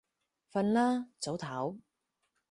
[0.51, 1.79] 瞓啦，早唞